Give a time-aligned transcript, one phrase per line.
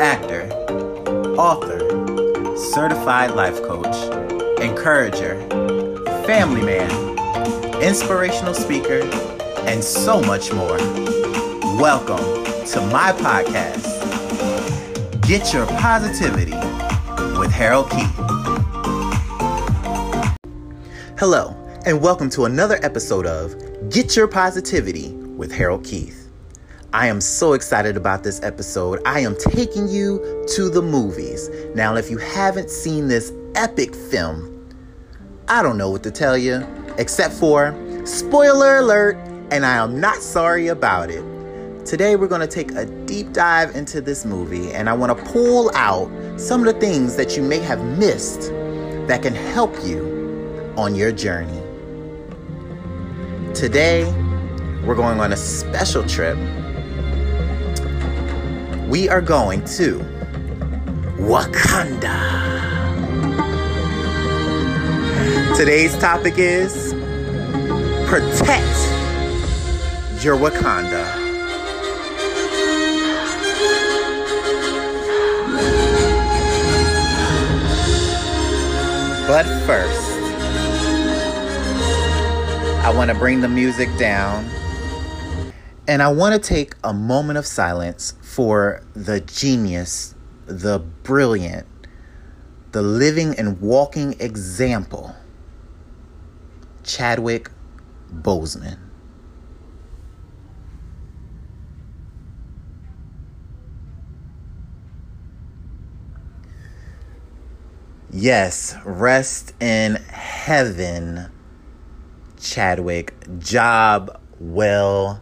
[0.00, 0.50] Actor,
[1.38, 3.94] author, certified life coach,
[4.60, 5.40] encourager,
[6.26, 9.00] family man, inspirational speaker,
[9.66, 10.76] and so much more.
[11.78, 13.86] Welcome to my podcast,
[15.26, 16.56] Get Your Positivity
[17.38, 18.16] with Harold Keith.
[21.18, 21.56] Hello,
[21.86, 23.54] and welcome to another episode of
[23.90, 26.21] Get Your Positivity with Harold Keith.
[26.94, 29.00] I am so excited about this episode.
[29.06, 31.48] I am taking you to the movies.
[31.74, 34.68] Now, if you haven't seen this epic film,
[35.48, 36.66] I don't know what to tell you,
[36.98, 37.74] except for
[38.04, 39.16] spoiler alert,
[39.50, 41.24] and I am not sorry about it.
[41.86, 45.24] Today, we're going to take a deep dive into this movie, and I want to
[45.32, 48.50] pull out some of the things that you may have missed
[49.08, 51.58] that can help you on your journey.
[53.54, 54.04] Today,
[54.84, 56.36] we're going on a special trip.
[58.92, 60.00] We are going to
[61.16, 62.18] Wakanda.
[65.56, 66.92] Today's topic is
[68.06, 68.76] protect
[70.22, 71.06] your Wakanda.
[79.26, 80.12] But first,
[82.84, 84.50] I want to bring the music down
[85.88, 90.14] and I want to take a moment of silence for the genius,
[90.46, 91.66] the brilliant,
[92.70, 95.14] the living and walking example,
[96.82, 97.50] Chadwick
[98.10, 98.78] Boseman.
[108.10, 111.30] Yes, rest in heaven,
[112.40, 113.14] Chadwick.
[113.40, 115.20] Job well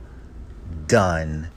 [0.86, 1.50] done.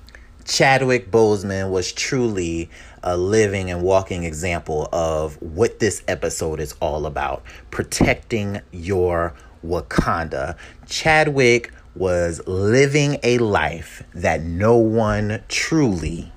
[0.45, 2.69] Chadwick Boseman was truly
[3.01, 9.33] a living and walking example of what this episode is all about protecting your
[9.65, 10.57] Wakanda.
[10.87, 16.31] Chadwick was living a life that no one truly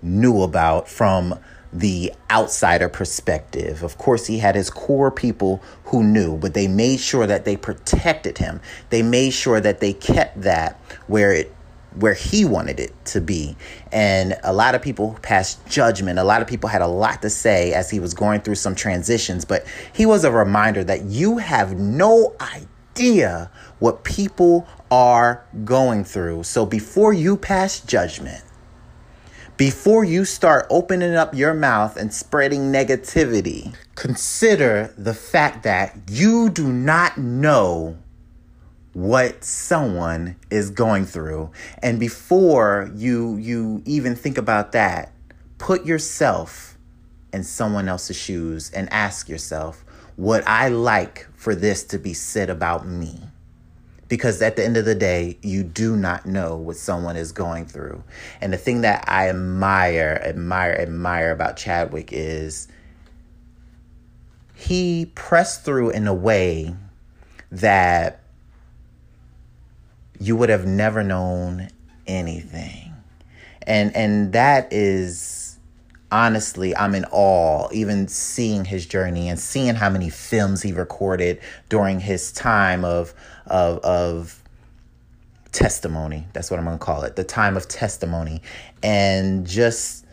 [0.00, 1.38] knew about from
[1.72, 3.82] the outsider perspective.
[3.82, 7.56] Of course, he had his core people who knew, but they made sure that they
[7.56, 8.60] protected him.
[8.90, 11.54] They made sure that they kept that where it
[11.96, 13.56] where he wanted it to be.
[13.90, 16.18] And a lot of people passed judgment.
[16.18, 18.74] A lot of people had a lot to say as he was going through some
[18.74, 26.04] transitions, but he was a reminder that you have no idea what people are going
[26.04, 26.42] through.
[26.44, 28.42] So before you pass judgment,
[29.56, 36.50] before you start opening up your mouth and spreading negativity, consider the fact that you
[36.50, 37.98] do not know
[38.92, 41.50] what someone is going through.
[41.82, 45.12] And before you you even think about that,
[45.58, 46.76] put yourself
[47.32, 49.84] in someone else's shoes and ask yourself,
[50.16, 53.18] would I like for this to be said about me?
[54.08, 57.64] Because at the end of the day, you do not know what someone is going
[57.64, 58.04] through.
[58.42, 62.68] And the thing that I admire, admire, admire about Chadwick is
[64.54, 66.76] he pressed through in a way
[67.50, 68.21] that
[70.22, 71.68] you would have never known
[72.06, 72.94] anything.
[73.66, 75.58] And and that is
[76.10, 81.40] honestly I'm in awe even seeing his journey and seeing how many films he recorded
[81.68, 83.14] during his time of
[83.46, 84.42] of of
[85.50, 86.26] testimony.
[86.32, 87.16] That's what I'm going to call it.
[87.16, 88.42] The time of testimony
[88.82, 90.06] and just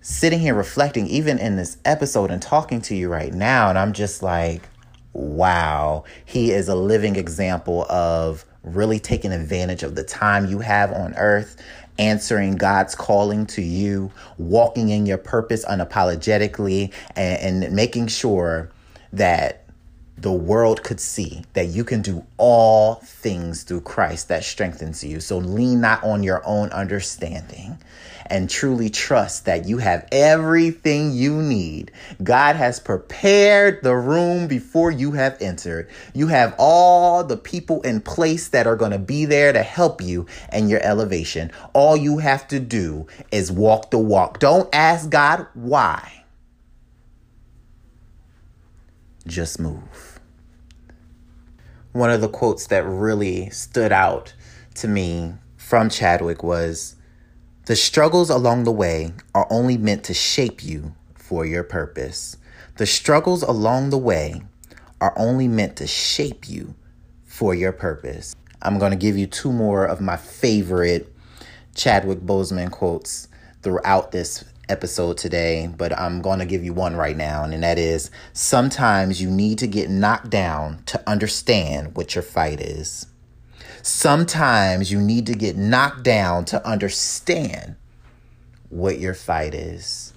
[0.00, 3.92] sitting here reflecting even in this episode and talking to you right now and I'm
[3.92, 4.62] just like
[5.12, 10.92] wow, he is a living example of really taking advantage of the time you have
[10.92, 11.62] on earth,
[11.98, 18.70] answering God's calling to you, walking in your purpose unapologetically, and, and making sure
[19.12, 19.63] that
[20.16, 25.20] the world could see that you can do all things through Christ that strengthens you.
[25.20, 27.78] So lean not on your own understanding
[28.26, 31.90] and truly trust that you have everything you need.
[32.22, 35.90] God has prepared the room before you have entered.
[36.14, 40.00] You have all the people in place that are going to be there to help
[40.00, 41.50] you and your elevation.
[41.72, 44.38] All you have to do is walk the walk.
[44.38, 46.23] Don't ask God why.
[49.26, 50.14] Just move
[51.94, 54.34] one of the quotes that really stood out
[54.74, 56.96] to me from Chadwick was
[57.66, 62.36] The struggles along the way are only meant to shape you for your purpose.
[62.78, 64.42] The struggles along the way
[65.00, 66.74] are only meant to shape you
[67.22, 68.34] for your purpose.
[68.60, 71.14] I'm going to give you two more of my favorite
[71.76, 73.28] Chadwick Boseman quotes
[73.62, 77.78] throughout this episode today, but I'm going to give you one right now, and that
[77.78, 83.06] is sometimes you need to get knocked down to understand what your fight is.
[83.82, 87.76] Sometimes you need to get knocked down to understand
[88.70, 90.12] what your fight is.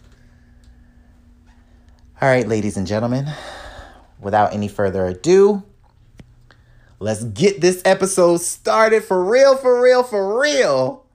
[2.21, 3.27] All right, ladies and gentlemen,
[4.19, 5.63] without any further ado,
[6.99, 11.05] let's get this episode started for real, for real, for real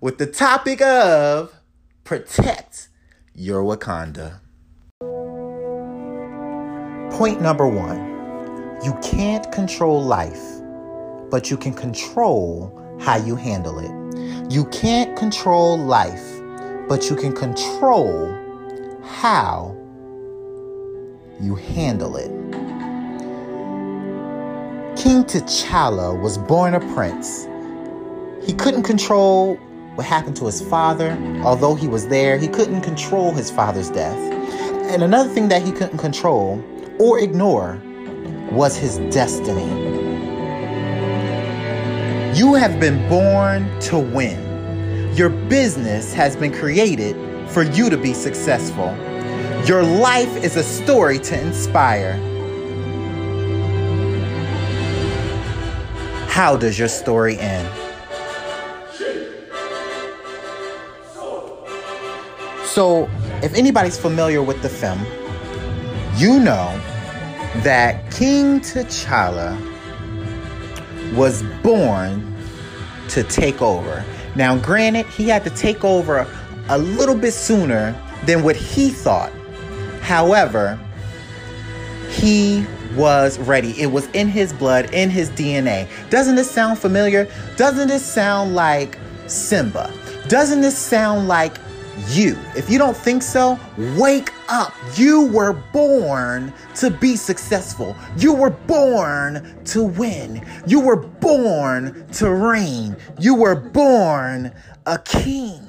[0.00, 1.54] with the topic of
[2.04, 2.88] protect
[3.34, 4.40] your Wakanda.
[7.16, 8.10] Point number one
[8.84, 10.42] you can't control life,
[11.30, 14.52] but you can control how you handle it.
[14.52, 16.40] You can't control life,
[16.88, 18.26] but you can control
[19.04, 19.76] how
[21.40, 22.30] you handle it.
[24.96, 27.46] King T'Challa was born a prince.
[28.44, 29.58] He couldn't control
[29.94, 31.12] what happened to his father.
[31.44, 34.16] Although he was there, he couldn't control his father's death.
[34.92, 36.62] And another thing that he couldn't control
[36.98, 37.80] or ignore
[38.50, 39.68] was his destiny.
[42.36, 45.14] You have been born to win.
[45.14, 47.14] Your business has been created
[47.50, 48.96] for you to be successful.
[49.66, 52.14] Your life is a story to inspire.
[56.28, 57.81] How does your story end?
[62.72, 63.06] So,
[63.42, 64.98] if anybody's familiar with the film,
[66.16, 66.80] you know
[67.56, 69.60] that King T'Challa
[71.14, 72.34] was born
[73.10, 74.02] to take over.
[74.36, 76.26] Now, granted, he had to take over
[76.70, 79.32] a little bit sooner than what he thought.
[80.00, 80.80] However,
[82.08, 82.64] he
[82.96, 83.78] was ready.
[83.78, 85.90] It was in his blood, in his DNA.
[86.08, 87.30] Doesn't this sound familiar?
[87.58, 89.92] Doesn't this sound like Simba?
[90.28, 91.58] Doesn't this sound like
[92.08, 92.38] you.
[92.56, 93.58] If you don't think so,
[93.98, 94.72] wake up.
[94.96, 97.96] You were born to be successful.
[98.16, 100.46] You were born to win.
[100.66, 102.96] You were born to reign.
[103.18, 104.52] You were born
[104.86, 105.60] a king.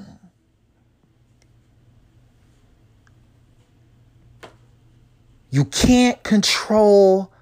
[5.49, 7.32] You can't control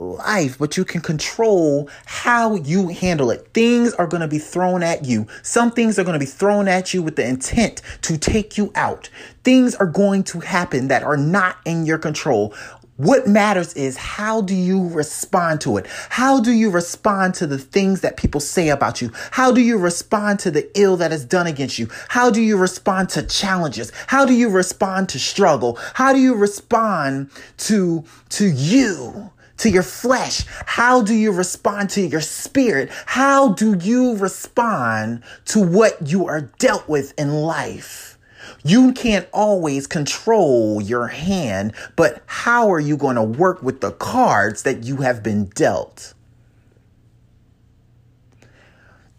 [0.00, 3.48] life, but you can control how you handle it.
[3.52, 5.26] Things are going to be thrown at you.
[5.42, 8.72] Some things are going to be thrown at you with the intent to take you
[8.74, 9.10] out.
[9.44, 12.54] Things are going to happen that are not in your control.
[12.96, 15.86] What matters is how do you respond to it?
[16.10, 19.10] How do you respond to the things that people say about you?
[19.30, 21.88] How do you respond to the ill that is done against you?
[22.08, 23.90] How do you respond to challenges?
[24.06, 25.78] How do you respond to struggle?
[25.94, 29.30] How do you respond to, to you?
[29.60, 30.44] To your flesh?
[30.66, 32.90] How do you respond to your spirit?
[33.06, 38.18] How do you respond to what you are dealt with in life?
[38.64, 43.92] You can't always control your hand, but how are you going to work with the
[43.92, 46.14] cards that you have been dealt?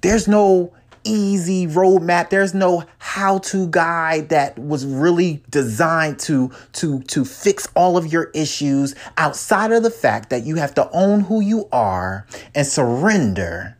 [0.01, 0.73] There's no
[1.03, 2.29] easy roadmap.
[2.29, 8.31] There's no how-to guide that was really designed to to to fix all of your
[8.33, 12.25] issues outside of the fact that you have to own who you are
[12.55, 13.77] and surrender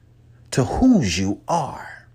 [0.52, 2.08] to whose you are.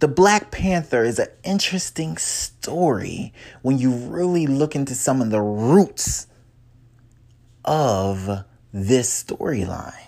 [0.00, 3.32] The Black Panther is an interesting story
[3.62, 6.28] when you really look into some of the roots
[7.64, 10.07] of this storyline.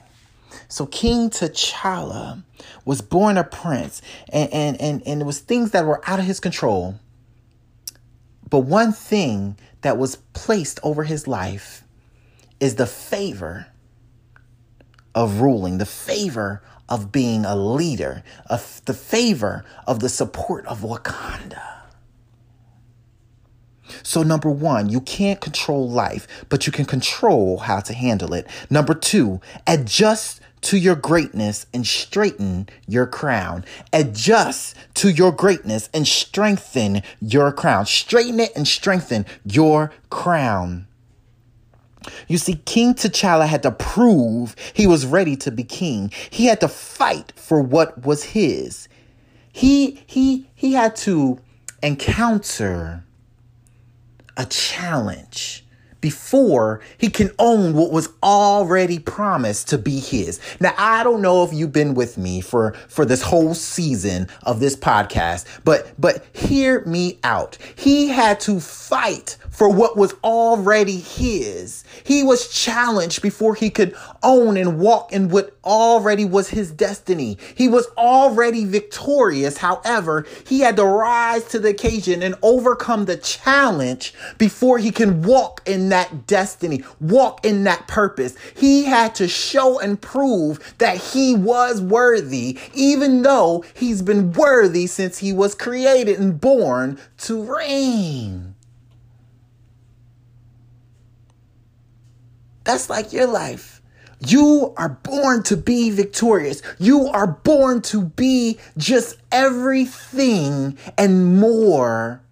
[0.71, 2.45] So King T'Challa
[2.85, 4.01] was born a prince,
[4.33, 6.95] and, and, and, and it was things that were out of his control.
[8.49, 11.83] But one thing that was placed over his life
[12.61, 13.67] is the favor
[15.13, 20.81] of ruling, the favor of being a leader, of the favor of the support of
[20.83, 21.63] Wakanda.
[24.05, 28.47] So, number one, you can't control life, but you can control how to handle it.
[28.71, 33.65] Number two, adjust to your greatness and straighten your crown.
[33.93, 37.87] Adjust to your greatness and strengthen your crown.
[37.87, 40.87] Straighten it and strengthen your crown.
[42.29, 46.11] You see, King T'Challa had to prove he was ready to be king.
[46.31, 48.89] He had to fight for what was his.
[49.53, 51.39] He he he had to
[51.83, 53.05] encounter
[54.37, 55.65] a challenge
[56.01, 60.41] before he can own what was already promised to be his.
[60.61, 64.61] Now, I don't know if you've been with me for, for this whole season of
[64.61, 67.59] this podcast, but, but hear me out.
[67.77, 71.85] He had to fight for what was already his.
[72.05, 77.39] He was challenged before he could own and walk in what already was his destiny.
[77.55, 79.59] He was already victorious.
[79.59, 85.23] However, he had to rise to the occasion and overcome the challenge before he can
[85.23, 88.37] walk in that destiny, walk in that purpose.
[88.55, 94.87] He had to show and prove that he was worthy, even though he's been worthy
[94.87, 98.55] since he was created and born to reign.
[102.65, 103.80] That's like your life.
[104.27, 106.63] You are born to be victorious.
[106.79, 112.23] You are born to be just everything and more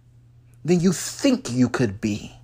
[0.64, 2.34] than you think you could be.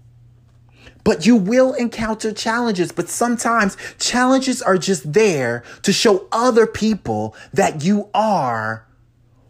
[1.04, 7.36] But you will encounter challenges, but sometimes challenges are just there to show other people
[7.52, 8.86] that you are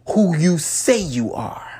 [0.08, 1.73] who you say you are.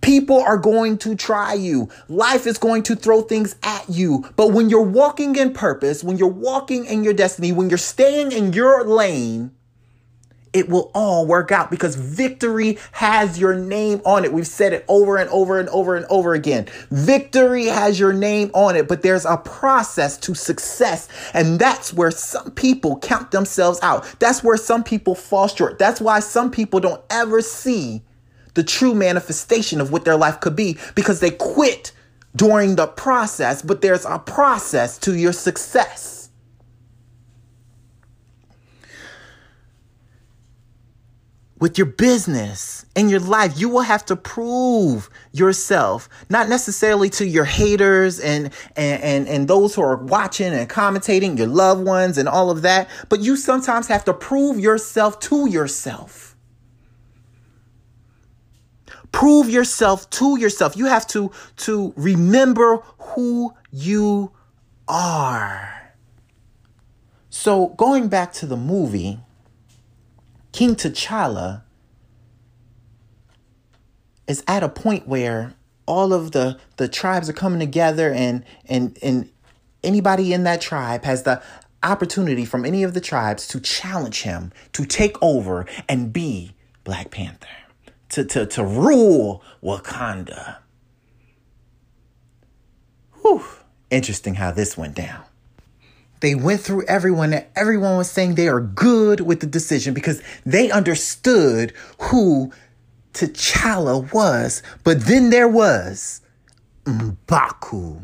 [0.00, 1.88] People are going to try you.
[2.08, 4.24] Life is going to throw things at you.
[4.36, 8.32] But when you're walking in purpose, when you're walking in your destiny, when you're staying
[8.32, 9.52] in your lane,
[10.52, 14.32] it will all work out because victory has your name on it.
[14.32, 16.66] We've said it over and over and over and over again.
[16.90, 21.08] Victory has your name on it, but there's a process to success.
[21.34, 24.12] And that's where some people count themselves out.
[24.18, 25.78] That's where some people fall short.
[25.78, 28.02] That's why some people don't ever see
[28.54, 31.92] the true manifestation of what their life could be because they quit
[32.34, 36.28] during the process, but there's a process to your success.
[41.58, 47.26] With your business and your life, you will have to prove yourself, not necessarily to
[47.26, 52.16] your haters and, and, and, and those who are watching and commentating, your loved ones
[52.16, 56.29] and all of that, but you sometimes have to prove yourself to yourself.
[59.12, 60.76] Prove yourself to yourself.
[60.76, 64.32] You have to, to remember who you
[64.88, 65.94] are.
[67.28, 69.20] So, going back to the movie,
[70.52, 71.62] King T'Challa
[74.26, 75.54] is at a point where
[75.86, 79.30] all of the, the tribes are coming together and, and, and
[79.82, 81.42] anybody in that tribe has the
[81.82, 86.52] opportunity from any of the tribes to challenge him to take over and be
[86.84, 87.48] Black Panther
[88.10, 90.58] to, to, to rule Wakanda.
[93.22, 93.44] Whew.
[93.90, 95.24] Interesting how this went down.
[96.20, 100.22] They went through everyone and everyone was saying they are good with the decision because
[100.44, 102.52] they understood who
[103.14, 104.62] T'Challa was.
[104.84, 106.20] But then there was
[106.84, 108.02] Mbaku.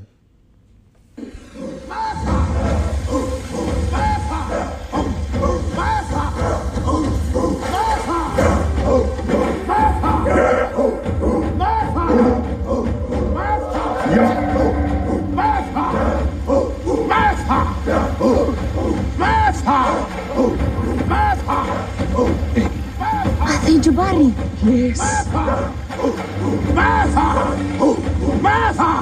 [23.86, 24.34] Jabari.
[24.64, 24.98] Yes.
[26.74, 27.34] Martha!
[28.42, 28.92] Martha!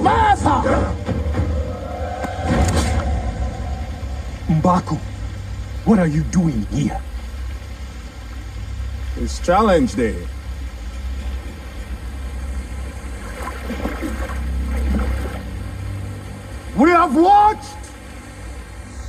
[0.00, 0.56] Martha!
[4.48, 4.96] Mbaku,
[5.84, 6.98] what are you doing here?
[9.18, 10.16] It's challenge day.
[16.74, 17.76] We have watched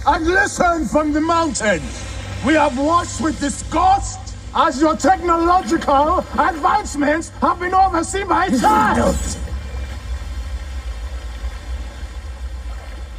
[0.05, 2.03] and listened from the mountains.
[2.45, 4.24] We have watched with disgust
[4.55, 9.15] as your technological advancements have been overseen by a child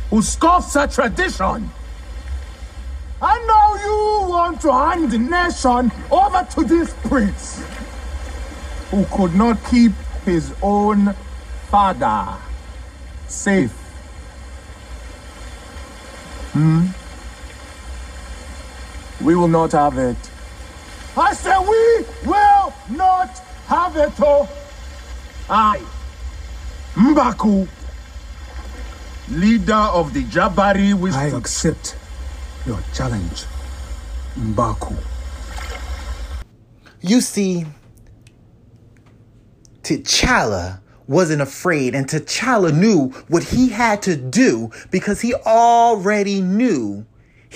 [0.08, 1.70] who scoffs at tradition.
[3.20, 7.62] And now you want to hand the nation over to this prince
[8.90, 9.92] who could not keep
[10.24, 11.14] his own
[11.70, 12.38] father
[13.28, 13.72] safe.
[16.52, 16.86] Hmm?
[19.22, 20.16] We will not have it.
[21.18, 24.20] I said we will not have it.
[24.20, 24.48] all.
[25.48, 25.80] I,
[26.94, 27.66] Mbaku,
[29.30, 31.22] leader of the Jabari wisdom.
[31.22, 31.96] I accept
[32.66, 33.44] your challenge,
[34.38, 34.96] Mbaku.
[37.00, 37.64] You see,
[39.82, 47.06] T'Challa wasn't afraid, and T'Challa knew what he had to do because he already knew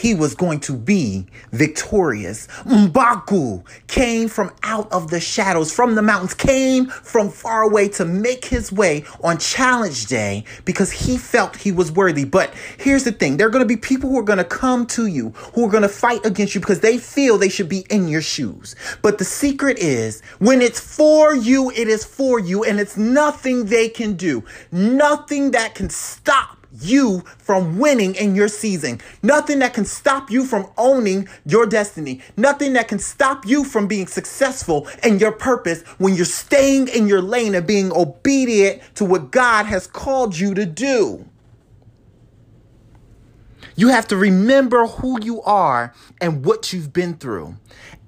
[0.01, 2.47] he was going to be victorious.
[2.65, 8.07] Mbaku came from out of the shadows, from the mountains, came from far away to
[8.07, 12.25] make his way on challenge day because he felt he was worthy.
[12.25, 14.87] But here's the thing there are going to be people who are going to come
[14.87, 17.85] to you, who are going to fight against you because they feel they should be
[17.91, 18.75] in your shoes.
[19.03, 23.67] But the secret is when it's for you, it is for you, and it's nothing
[23.67, 29.01] they can do, nothing that can stop you from winning in your season.
[29.23, 32.21] Nothing that can stop you from owning your destiny.
[32.37, 37.07] Nothing that can stop you from being successful in your purpose when you're staying in
[37.07, 41.27] your lane and being obedient to what God has called you to do.
[43.77, 47.57] You have to remember who you are and what you've been through.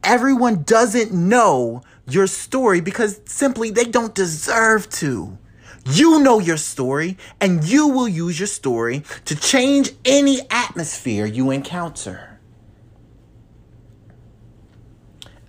[0.04, 5.38] Everyone doesn't know your story because simply they don't deserve to.
[5.85, 11.51] You know your story, and you will use your story to change any atmosphere you
[11.51, 12.39] encounter.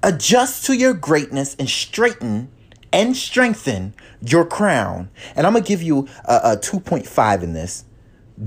[0.01, 2.49] Adjust to your greatness and straighten
[2.91, 5.09] and strengthen your crown.
[5.35, 7.85] And I'm going to give you a, a 2.5 in this.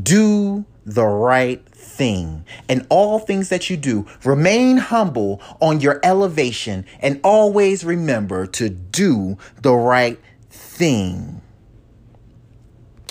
[0.03, 2.45] Do the right thing.
[2.69, 8.69] And all things that you do, remain humble on your elevation and always remember to
[8.69, 10.19] do the right
[10.51, 11.41] thing.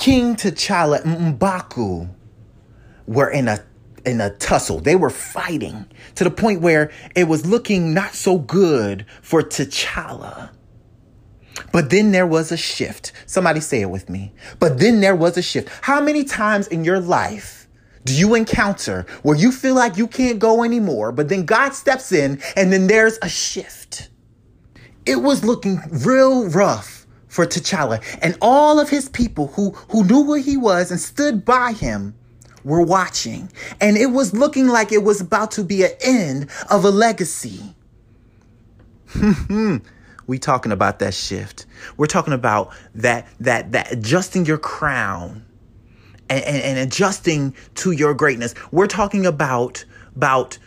[0.06, 2.08] King T'Challa and M'Baku
[3.08, 3.58] were in a
[4.06, 4.80] in a tussle.
[4.80, 10.52] They were fighting to the point where it was looking not so good for T'Challa.
[11.72, 13.14] But then there was a shift.
[13.26, 14.32] Somebody say it with me.
[14.60, 15.70] But then there was a shift.
[15.82, 17.68] How many times in your life
[18.04, 22.12] do you encounter where you feel like you can't go anymore, but then God steps
[22.12, 24.10] in and then there's a shift?
[25.08, 26.95] It was looking real rough
[27.36, 31.44] for T'Challa, and all of his people who, who knew who he was and stood
[31.44, 32.16] by him
[32.64, 33.52] were watching.
[33.82, 37.76] And it was looking like it was about to be an end of a legacy.
[40.28, 41.66] we talking about that shift.
[41.98, 45.46] We're talking about that that that adjusting your crown
[46.30, 48.56] and, and, and adjusting to your greatness.
[48.72, 49.84] We're talking about
[50.16, 50.58] about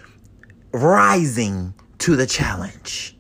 [0.73, 3.18] rising to the challenge.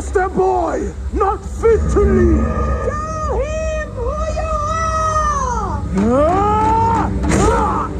[0.00, 2.42] Just a boy, not fit to lead.
[2.86, 4.08] Show him who
[4.38, 5.76] you are!
[6.08, 7.10] Ah!
[7.22, 7.90] Ah!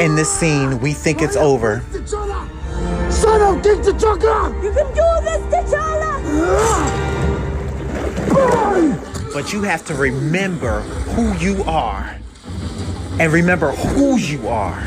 [0.00, 1.82] In this scene, we think it's over.
[3.08, 4.52] Son of King T'Challa!
[4.62, 6.83] You can do this, T'Challa!
[9.34, 12.16] But you have to remember who you are
[13.18, 14.78] and remember who you are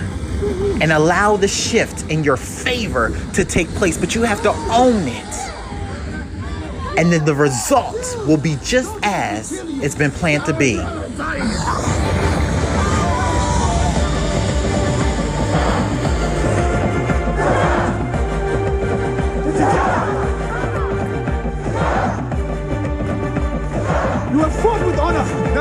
[0.81, 3.97] and allow the shift in your favor to take place.
[3.97, 5.47] But you have to own it.
[6.97, 9.51] And then the result will be just as
[9.83, 10.77] it's been planned to be.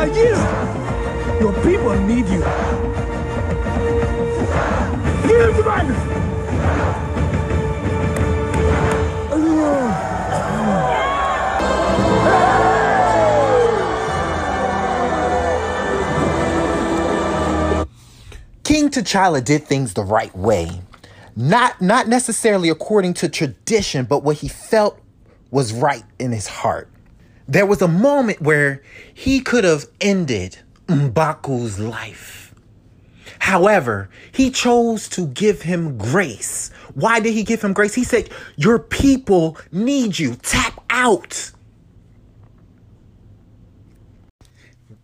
[0.05, 0.39] Yield.
[1.41, 2.45] Your people need you.
[5.29, 6.21] Yield, man.
[18.65, 20.71] King T'Challa did things the right way.
[21.37, 25.01] Not not necessarily according to tradition, but what he felt
[25.51, 26.89] was right in his heart.
[27.49, 28.83] There was a moment where
[29.15, 32.55] he could have ended M'Baku's life.
[33.39, 36.71] However, he chose to give him grace.
[36.95, 37.95] Why did he give him grace?
[37.95, 40.35] He said, Your people need you.
[40.37, 41.53] Tap out.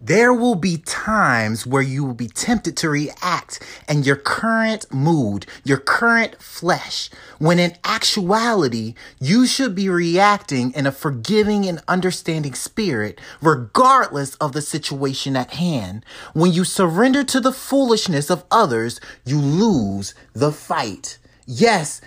[0.04, 5.46] There will be times where you will be tempted to react in your current mood,
[5.62, 12.54] your current flesh, when in actuality, you should be reacting in a forgiving and understanding
[12.54, 16.04] spirit, regardless of the situation at hand.
[16.32, 21.18] When you surrender to the foolishness of others, you lose the fight.
[21.46, 22.00] Yes,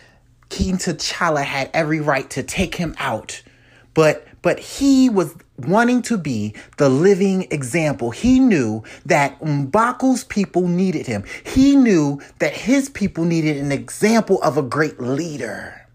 [0.49, 3.41] King T'Challa had every right to take him out,
[3.93, 8.12] but but he was wanting to be the living example.
[8.12, 11.24] He knew that Mbaku's people needed him.
[11.46, 15.88] He knew that his people needed an example of a great leader.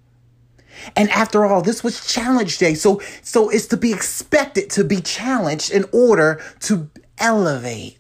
[0.97, 2.75] And after all, this was challenge day.
[2.75, 8.00] So, so it's to be expected to be challenged in order to elevate.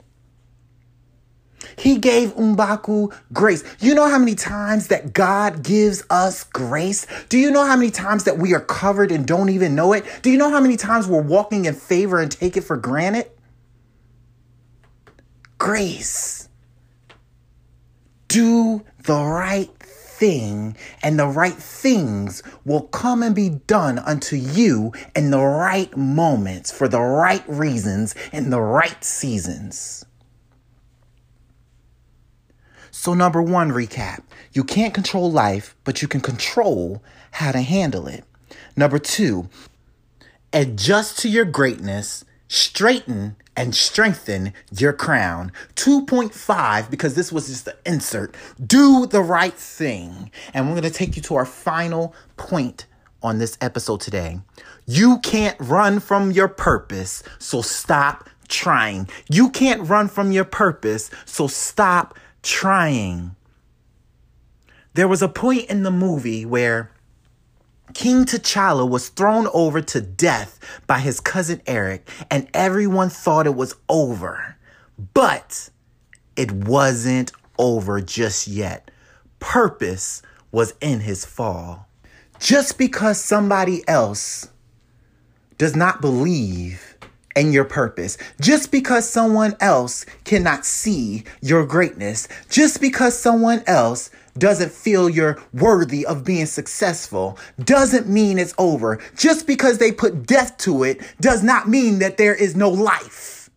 [1.81, 3.64] He gave Mbaku grace.
[3.81, 7.07] You know how many times that God gives us grace?
[7.31, 10.05] Do you know how many times that we are covered and don't even know it?
[10.21, 13.31] Do you know how many times we're walking in favor and take it for granted?
[15.57, 16.51] Grace.
[18.29, 24.93] Do the right thing, and the right things will come and be done unto you
[25.16, 30.05] in the right moments, for the right reasons, in the right seasons.
[33.00, 38.06] So, number one recap you can't control life, but you can control how to handle
[38.06, 38.24] it.
[38.76, 39.48] Number two,
[40.52, 45.50] adjust to your greatness, straighten and strengthen your crown.
[45.76, 48.34] 2.5, because this was just the insert,
[48.66, 50.30] do the right thing.
[50.52, 52.84] And we're going to take you to our final point
[53.22, 54.40] on this episode today.
[54.84, 59.08] You can't run from your purpose, so stop trying.
[59.30, 63.37] You can't run from your purpose, so stop trying.
[64.94, 66.90] There was a point in the movie where
[67.94, 73.55] King T'Challa was thrown over to death by his cousin Eric, and everyone thought it
[73.55, 74.57] was over.
[75.14, 75.70] But
[76.37, 78.90] it wasn't over just yet.
[79.38, 80.22] Purpose
[80.53, 81.88] was in his fall.
[82.38, 84.48] Just because somebody else
[85.59, 86.89] does not believe
[87.37, 94.11] in your purpose, just because someone else cannot see your greatness, just because someone else
[94.38, 99.01] doesn't feel you're worthy of being successful doesn't mean it's over.
[99.16, 103.51] Just because they put death to it does not mean that there is no life.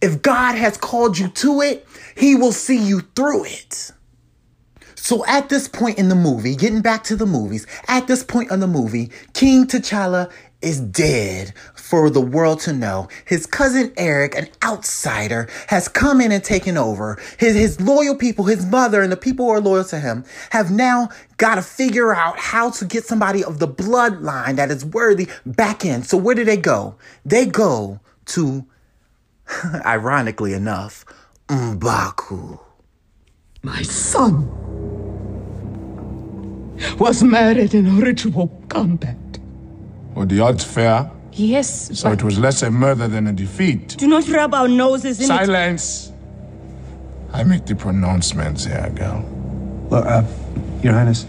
[0.00, 3.92] If God has called you to it, He will see you through it.
[4.94, 8.50] So at this point in the movie, getting back to the movies, at this point
[8.50, 13.08] in the movie, King T'Challa is dead for the world to know.
[13.24, 17.20] His cousin Eric, an outsider, has come in and taken over.
[17.38, 20.70] His, his loyal people, his mother, and the people who are loyal to him have
[20.70, 25.28] now got to figure out how to get somebody of the bloodline that is worthy
[25.46, 26.02] back in.
[26.02, 26.96] So where do they go?
[27.24, 28.66] They go to,
[29.86, 31.04] ironically enough,
[31.46, 32.60] Mbaku.
[33.62, 34.48] My son
[36.98, 39.27] was murdered in a ritual combat.
[40.14, 41.10] Were the odds fair?
[41.32, 43.96] Yes, So but it was less a murder than a defeat.
[43.96, 45.28] do not rub our noses in it.
[45.28, 46.12] Silence!
[47.32, 49.24] I make the pronouncements here, girl.
[49.90, 50.24] Look, uh,
[50.82, 51.26] Your Highness,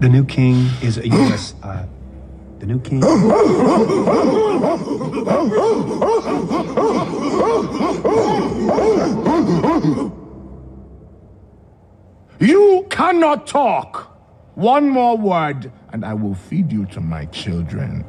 [0.00, 1.54] the new king is a U.S.
[1.62, 1.84] Uh,
[2.60, 3.00] the new king.
[12.38, 14.15] You cannot talk!
[14.56, 18.06] One more word, and I will feed you to my children.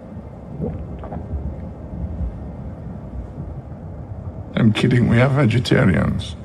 [4.56, 6.38] I'm kidding, we are vegetarians.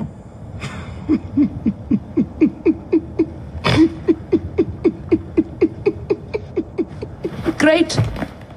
[7.58, 7.96] Great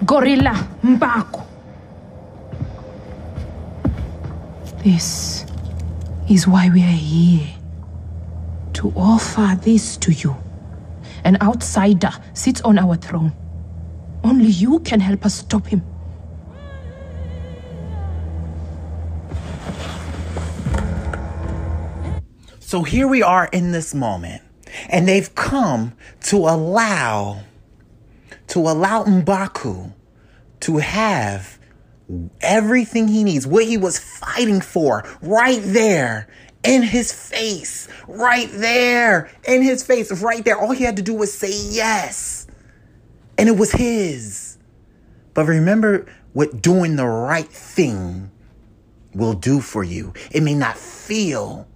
[0.03, 1.45] Gorilla Mbaku.
[4.83, 5.45] This
[6.27, 7.53] is why we are here.
[8.73, 10.35] To offer this to you.
[11.25, 13.33] An outsider sits on our throne.
[14.23, 15.83] Only you can help us stop him.
[22.59, 24.43] So here we are in this moment,
[24.89, 27.41] and they've come to allow
[28.47, 29.93] to allow Mbaku
[30.59, 31.57] to have
[32.41, 36.27] everything he needs, what he was fighting for, right there
[36.65, 40.57] in his face, right there in his face, right there.
[40.57, 42.47] All he had to do was say yes,
[43.37, 44.57] and it was his.
[45.33, 48.31] But remember what doing the right thing
[49.13, 50.13] will do for you.
[50.31, 51.67] It may not feel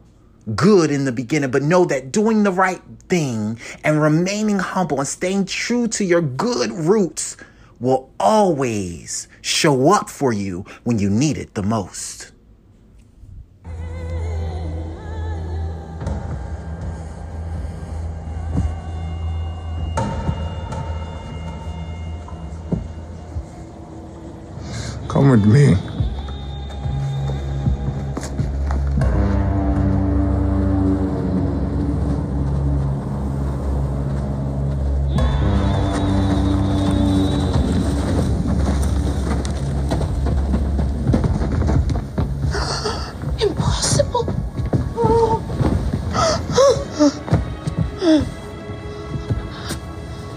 [0.55, 5.07] good in the beginning, but know that doing the right thing and remaining humble and
[5.07, 7.37] staying true to your good roots
[7.79, 12.31] will always show up for you when you need it the most.
[25.09, 25.75] Come with me.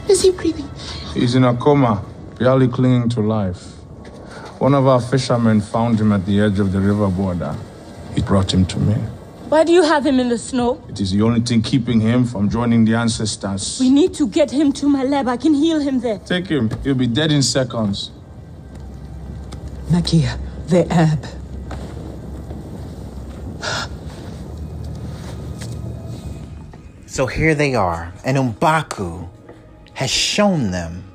[0.09, 0.69] Is he breathing?
[1.13, 2.03] He's in a coma,
[2.39, 3.82] barely clinging to life.
[4.63, 7.57] One of our fishermen found him at the edge of the river border.
[8.15, 8.95] He brought him to me.
[9.49, 10.81] Why do you have him in the snow?
[10.89, 13.81] It is the only thing keeping him from joining the ancestors.
[13.81, 15.27] We need to get him to my lab.
[15.27, 16.21] I can heal him there.
[16.21, 16.71] Take him.
[16.85, 18.13] He'll be dead in seconds.
[19.89, 21.27] Nakia, the ebb.
[27.09, 29.29] So here they are, and Mbaku
[29.95, 31.12] has shown them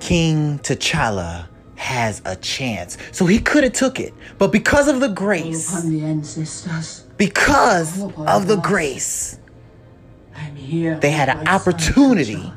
[0.00, 2.96] King T'Challa has a chance.
[3.12, 8.46] So he could have took it, but because of the grace, the ancestors, because of
[8.46, 9.38] the grace,
[10.34, 10.98] I'm here.
[11.00, 12.52] they had an opportunity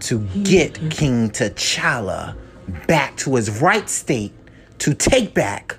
[0.00, 2.36] to get King T'Challa
[2.86, 4.32] back to his right state
[4.78, 5.76] to take back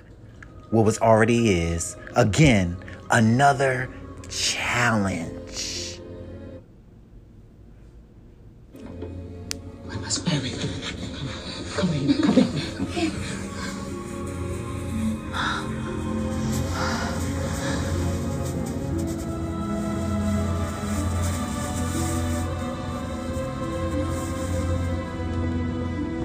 [0.70, 1.96] what was already his.
[2.16, 2.76] Again,
[3.10, 3.88] another
[4.28, 5.39] challenge.
[10.10, 10.50] I must bury.
[11.76, 12.46] Come in, come in.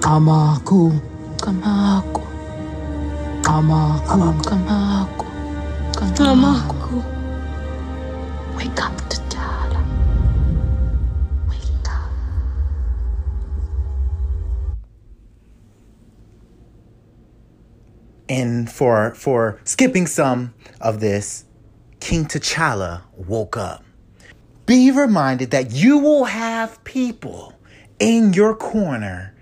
[0.01, 1.01] Kamaku,
[1.37, 2.23] Kamako,
[3.41, 5.27] Kamaku, Kamako, Kamako.
[6.15, 6.74] Tamaku.
[6.74, 6.74] Wake
[18.75, 21.45] for for skipping some of this,
[22.01, 23.85] King T'Challa woke up.
[24.65, 27.53] Be reminded that you will have people
[27.99, 29.33] in your corner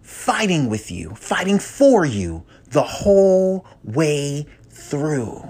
[0.00, 5.44] fighting with you, fighting for you the whole way through.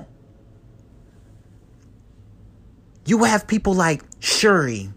[3.05, 4.91] You will have people like Shuri,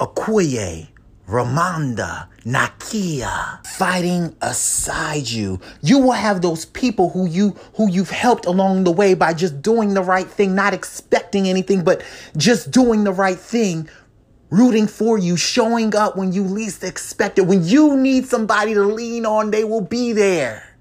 [0.00, 0.88] Okoye,
[1.28, 5.60] Ramonda, Nakia fighting aside you.
[5.82, 9.60] You will have those people who you who you've helped along the way by just
[9.60, 12.02] doing the right thing, not expecting anything, but
[12.38, 13.90] just doing the right thing,
[14.48, 17.46] rooting for you, showing up when you least expect it.
[17.46, 20.76] When you need somebody to lean on, they will be there.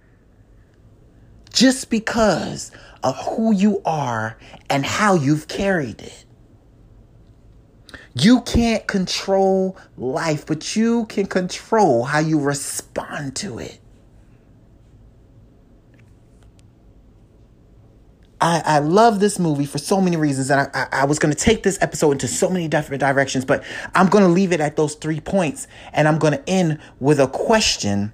[1.51, 2.71] Just because
[3.03, 4.37] of who you are
[4.69, 6.23] and how you've carried it.
[8.19, 13.79] You can't control life, but you can control how you respond to it.
[18.39, 21.33] I, I love this movie for so many reasons, and I, I, I was going
[21.33, 23.63] to take this episode into so many different directions, but
[23.95, 27.19] I'm going to leave it at those three points, and I'm going to end with
[27.19, 28.13] a question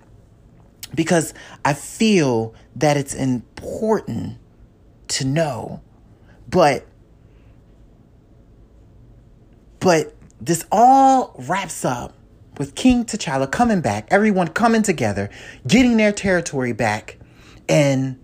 [0.95, 1.33] because
[1.65, 4.37] I feel that it's important
[5.09, 5.81] to know.
[6.49, 6.85] But
[9.83, 12.13] but this all wraps up
[12.57, 15.29] with King T'Challa coming back, everyone coming together,
[15.67, 17.17] getting their territory back,
[17.67, 18.17] and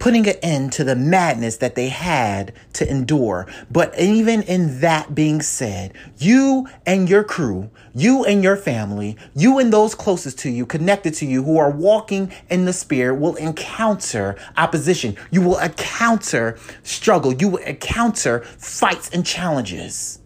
[0.00, 3.46] putting an end to the madness that they had to endure.
[3.70, 9.60] But even in that being said, you and your crew, you and your family, you
[9.60, 13.36] and those closest to you, connected to you, who are walking in the spirit, will
[13.36, 15.16] encounter opposition.
[15.30, 17.32] You will encounter struggle.
[17.32, 20.18] You will encounter fights and challenges.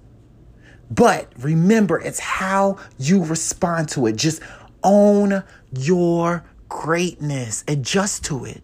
[0.90, 4.16] But remember, it's how you respond to it.
[4.16, 4.42] Just
[4.82, 8.62] own your greatness, adjust to it.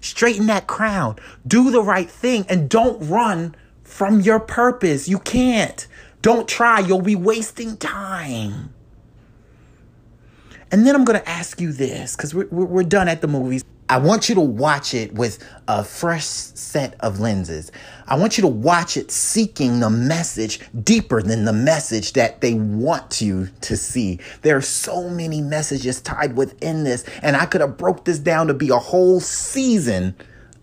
[0.00, 1.16] Straighten that crown.
[1.46, 5.08] Do the right thing and don't run from your purpose.
[5.08, 5.86] You can't.
[6.22, 6.80] Don't try.
[6.80, 8.72] You'll be wasting time.
[10.72, 13.28] And then I'm going to ask you this because we're, we're we're done at the
[13.28, 13.64] movies.
[13.90, 17.72] I want you to watch it with a fresh set of lenses.
[18.06, 22.54] I want you to watch it seeking the message deeper than the message that they
[22.54, 24.20] want you to see.
[24.42, 28.46] There are so many messages tied within this, and I could have broke this down
[28.46, 30.14] to be a whole season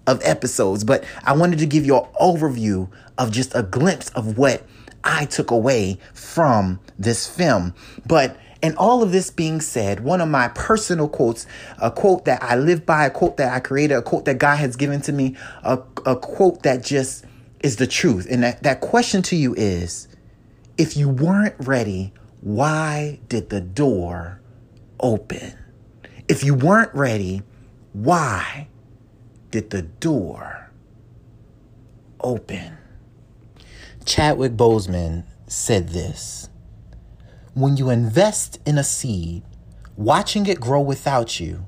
[0.07, 4.37] of episodes, but I wanted to give you an overview of just a glimpse of
[4.37, 4.63] what
[5.03, 7.73] I took away from this film.
[8.05, 8.37] But
[8.67, 11.47] and all of this being said, one of my personal quotes,
[11.81, 14.57] a quote that I live by, a quote that I created, a quote that God
[14.57, 17.23] has given to me, a, a quote that just
[17.61, 18.27] is the truth.
[18.29, 20.09] And that, that question to you is
[20.77, 24.41] if you weren't ready, why did the door
[24.99, 25.53] open?
[26.27, 27.43] If you weren't ready,
[27.93, 28.67] why
[29.49, 30.71] did the door
[32.19, 32.77] open?
[34.03, 36.49] Chadwick Boseman said this
[37.57, 39.41] When you invest in a seed,
[39.95, 41.65] watching it grow without you,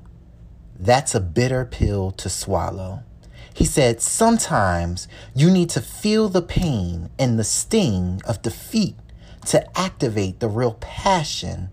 [0.78, 3.02] that's a bitter pill to swallow.
[3.52, 8.94] He said, Sometimes you need to feel the pain and the sting of defeat
[9.46, 11.70] to activate the real passion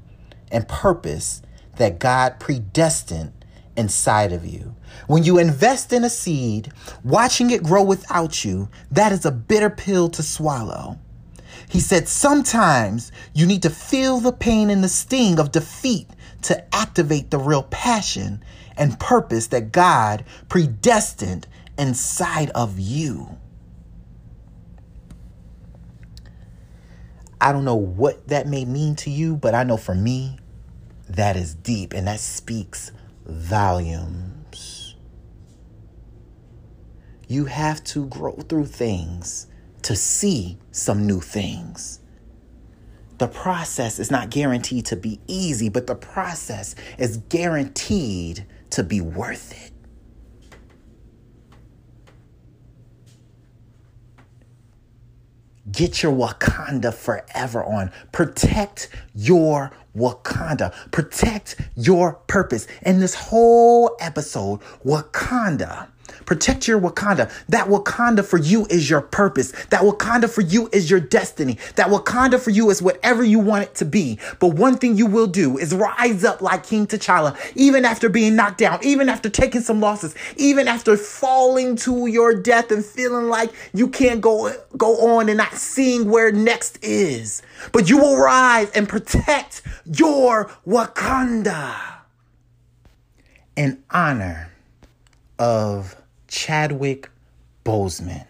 [0.51, 1.43] and purpose
[1.75, 4.75] that God predestined inside of you.
[5.05, 6.71] When you invest in a seed,
[7.03, 10.97] watching it grow without you, that is a bitter pill to swallow.
[11.69, 16.07] He said, Sometimes you need to feel the pain and the sting of defeat
[16.43, 18.43] to activate the real passion
[18.77, 23.37] and purpose that God predestined inside of you.
[27.39, 30.39] I don't know what that may mean to you, but I know for me,
[31.09, 32.91] that is deep and that speaks
[33.25, 34.95] volumes.
[37.27, 39.47] You have to grow through things
[39.87, 42.01] to see some new things.
[43.19, 48.99] The process is not guaranteed to be easy, but the process is guaranteed to be
[48.99, 49.71] worth it.
[55.71, 57.89] Get your Wakanda forever on.
[58.11, 60.73] Protect your Wakanda.
[60.91, 62.67] Protect your purpose.
[62.81, 65.87] In this whole episode, Wakanda
[66.27, 67.31] Protect your Wakanda.
[67.47, 69.53] That Wakanda for you is your purpose.
[69.69, 71.57] That Wakanda for you is your destiny.
[71.75, 74.19] That Wakanda for you is whatever you want it to be.
[74.39, 78.35] But one thing you will do is rise up like King T'Challa, even after being
[78.35, 83.29] knocked down, even after taking some losses, even after falling to your death and feeling
[83.29, 87.41] like you can't go, go on and not seeing where next is.
[87.71, 91.73] But you will rise and protect your Wakanda
[93.55, 94.51] in honor
[95.39, 95.95] of
[96.27, 97.09] Chadwick
[97.63, 98.25] Boseman.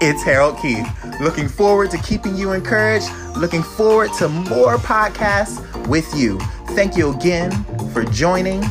[0.00, 0.86] It's Harold Keith.
[1.20, 3.08] Looking forward to keeping you encouraged.
[3.36, 6.38] Looking forward to more podcasts with you.
[6.74, 7.52] Thank you again
[7.92, 8.62] for joining,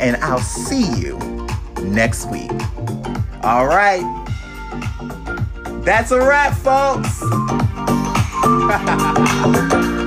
[0.00, 1.16] and I'll see you
[1.82, 2.50] next week.
[3.42, 4.04] All right.
[5.84, 7.20] That's a wrap, folks.